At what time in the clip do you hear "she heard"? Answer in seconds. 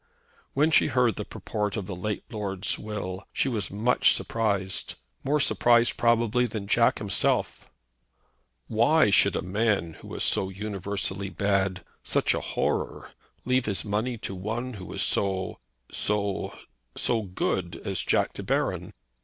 0.71-1.15